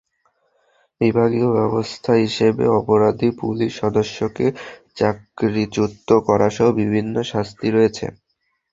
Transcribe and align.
বিভাগীয় 1.01 1.49
ব্যবস্থা 1.57 2.11
হিসেবে 2.23 2.63
অপরাধী 2.79 3.29
পুলিশ 3.41 3.71
সদস্যকে 3.81 4.45
চাকরিচ্যুত 4.97 5.93
করাসহ 6.27 6.67
বিভিন্ন 6.81 7.15
শাস্তি 7.31 7.67
রয়েছে। 7.69 8.05